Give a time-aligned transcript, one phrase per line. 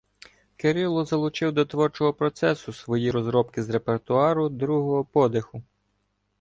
[0.57, 5.63] Кирило залучив до творчого процесу свої розробки з репертуару «Другого Подиху».